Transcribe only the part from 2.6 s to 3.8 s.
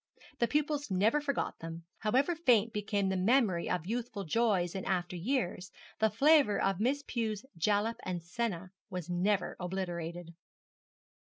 became the memory